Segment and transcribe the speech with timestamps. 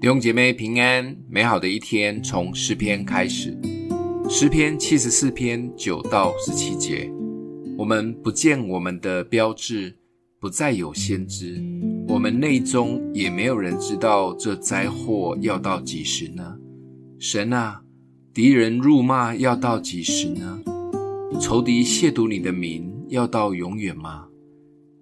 [0.00, 3.54] 弟兄姐妹平安，美好的一天从诗篇开始。
[4.30, 7.12] 诗篇七十四篇九到十七节，
[7.76, 9.94] 我们不见我们的标志，
[10.40, 11.62] 不再有先知，
[12.08, 16.56] 我们内中也没有人知道这灾祸要到几时呢？
[17.18, 17.82] 神啊，
[18.32, 20.62] 敌人辱骂要到几时呢？
[21.38, 24.28] 仇敌亵渎你的名要到永远吗？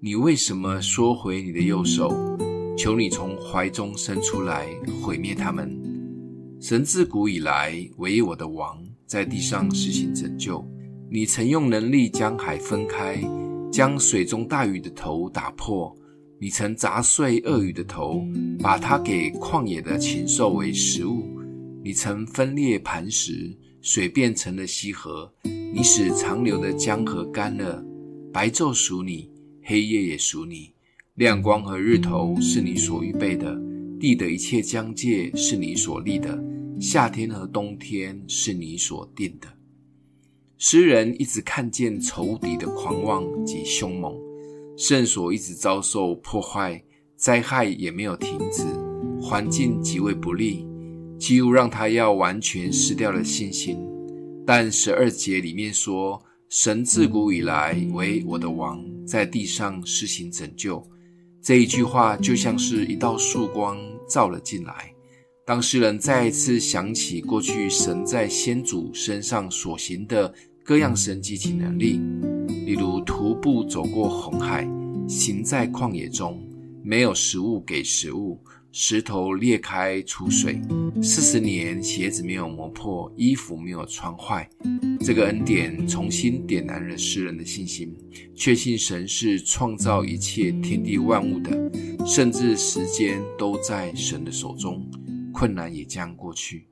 [0.00, 2.12] 你为什么缩回你的右手？
[2.78, 4.68] 求你从怀中伸出来，
[5.02, 5.76] 毁灭他们。
[6.60, 10.64] 神自古以来为我的王，在地上施行拯救。
[11.10, 13.20] 你曾用能力将海分开，
[13.72, 15.92] 将水中大鱼的头打破。
[16.40, 18.22] 你曾砸碎鳄鱼的头，
[18.60, 21.26] 把它给旷野的禽兽为食物。
[21.82, 25.28] 你曾分裂磐石，水变成了溪河。
[25.74, 27.84] 你使长流的江河干了。
[28.32, 29.28] 白昼属你，
[29.64, 30.72] 黑夜也属你。
[31.18, 33.60] 亮光和日头是你所预备的，
[33.98, 36.40] 地的一切疆界是你所立的，
[36.78, 39.48] 夏天和冬天是你所定的。
[40.58, 44.16] 诗人一直看见仇敌的狂妄及凶猛，
[44.76, 46.80] 圣所一直遭受破坏，
[47.16, 48.62] 灾害也没有停止，
[49.20, 50.64] 环境极为不利，
[51.18, 53.76] 几乎让他要完全失掉了信心。
[54.46, 60.80] 但十二节里面说，神自古以来为我的王，在地上施行拯救。
[61.48, 64.92] 这一句话就像是一道束光照了进来。
[65.46, 70.30] 当诗人再一次想起过去神在先祖身上所行的
[70.62, 72.02] 各样神迹及能力，
[72.66, 74.68] 例如徒步走过红海，
[75.08, 76.38] 行在旷野中，
[76.84, 78.38] 没有食物给食物，
[78.70, 80.60] 石头裂开出水，
[81.02, 84.48] 四十年鞋子没有磨破，衣服没有穿坏。
[85.00, 87.96] 这个恩典重新点燃了诗人的信心，
[88.34, 91.70] 确信神是创造一切天地万物的，
[92.06, 94.86] 甚至时间都在神的手中，
[95.32, 96.68] 困难也将过去。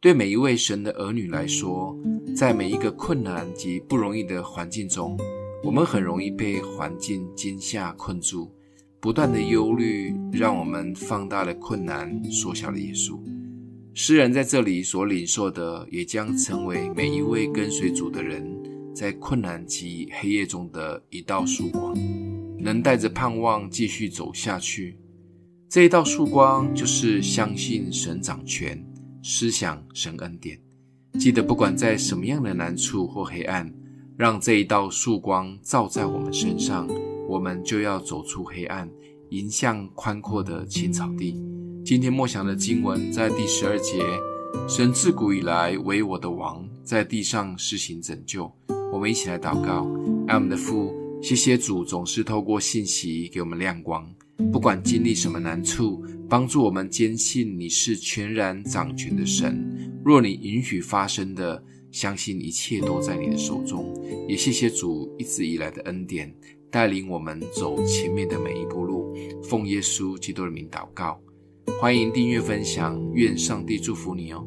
[0.00, 1.96] 对每一位神的儿女来说，
[2.36, 5.16] 在每一个困难及不容易的环境中，
[5.62, 8.52] 我们很容易被环境惊吓困住，
[9.00, 13.18] 不断的忧虑让我们放大了困难，缩小了耶稣。
[13.94, 18.44] 诗人在这里所领受的，也将成为每一位跟随主的人
[18.94, 21.94] 在困难及黑夜中的一道曙光，
[22.58, 24.98] 能带着盼望继续走下去。
[25.68, 28.84] 这一道曙光就是相信神掌权，
[29.22, 30.58] 思想神恩典。
[31.18, 33.72] 记得不管在什么样的难处或黑暗，
[34.16, 36.88] 让这一道曙光照在我们身上，
[37.28, 38.90] 我们就要走出黑暗，
[39.28, 41.36] 迎向宽阔的青草地。
[41.84, 44.02] 今天默想的经文在第十二节，
[44.66, 48.50] 神自古以来为我的王，在地上施行拯救。
[48.90, 49.86] 我们一起来祷告：
[50.26, 54.10] 爱我们的父，谢谢主总是透过信息给我们亮光，
[54.50, 60.00] 不管经历什么难处，帮助我们坚信你是全然掌权的神。
[60.02, 63.94] 若你允许发生的，相信一切都在你的手中。
[64.26, 66.34] 也谢谢主一直以来的恩典，
[66.70, 69.14] 带领我们走前面的每一步路。
[69.42, 71.20] 奉耶稣基督的名祷告。
[71.80, 74.46] 欢迎订阅分享，愿上帝祝福你哦。